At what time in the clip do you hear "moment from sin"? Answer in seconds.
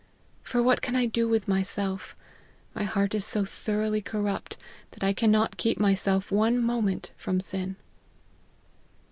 6.59-7.75